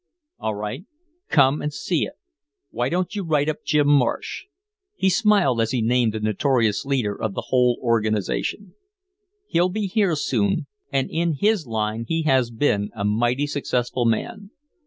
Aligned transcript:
"All 0.39 0.55
right, 0.55 0.83
come 1.29 1.61
and 1.61 1.71
see 1.71 2.05
it. 2.05 2.13
Why 2.71 2.89
don't 2.89 3.15
you 3.15 3.23
write 3.23 3.47
up 3.47 3.57
Jim 3.63 3.87
Marsh?" 3.87 4.45
He 4.95 5.11
smiled 5.11 5.61
as 5.61 5.69
he 5.69 5.83
named 5.83 6.13
the 6.13 6.19
notorious 6.19 6.85
leader 6.85 7.13
of 7.13 7.35
the 7.35 7.49
whole 7.49 7.77
organization. 7.83 8.73
"He'll 9.47 9.69
be 9.69 9.85
here 9.85 10.15
soon, 10.15 10.65
and 10.91 11.11
in 11.11 11.33
his 11.33 11.67
line 11.67 12.05
he 12.07 12.23
has 12.23 12.49
been 12.49 12.89
a 12.95 13.05
mighty 13.05 13.45
successful 13.45 14.05
man. 14.05 14.49